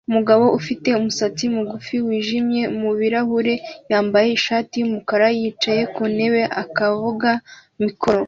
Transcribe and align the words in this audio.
Umugore 0.09 0.45
ufite 0.59 0.87
umusatsi 0.99 1.43
mugufi 1.55 1.95
wijimye 2.05 2.61
mubirahuri 2.79 3.53
yambaye 3.91 4.27
ishati 4.37 4.73
yumukara 4.77 5.27
yicaye 5.39 5.81
ku 5.93 6.03
ntebe 6.13 6.41
akavuga 6.61 7.29
mikoro 7.83 8.19